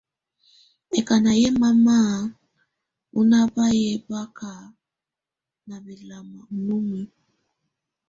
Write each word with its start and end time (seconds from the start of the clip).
Ɛkáná 0.97 1.31
yɛ́ 1.41 1.53
mama 1.61 1.97
ɔŋɔ́bá 3.17 3.65
yɛ́ 3.81 3.97
bá 4.07 4.21
ká 4.37 4.51
ná 5.67 5.75
bɛ́lamá 5.85 6.39
ú 6.51 6.55
numǝ́. 6.65 7.03